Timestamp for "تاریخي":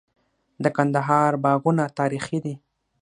1.99-2.37